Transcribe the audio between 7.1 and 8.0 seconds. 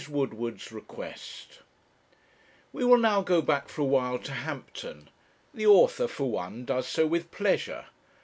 pleasure.